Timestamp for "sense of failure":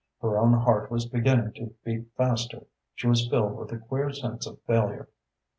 4.11-5.09